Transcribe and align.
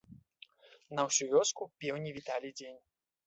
На 0.99 1.03
ўсю 1.09 1.27
вёску 1.35 1.67
пеўні 1.83 2.15
віталі 2.17 2.49
дзень. 2.61 2.81